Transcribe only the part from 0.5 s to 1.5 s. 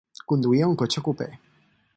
un cotxe cupè.